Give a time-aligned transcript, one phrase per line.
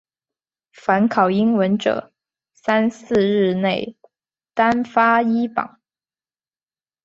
[0.73, 2.11] 凡考英文者
[2.55, 3.95] 三四日内
[4.55, 5.79] 单发一榜。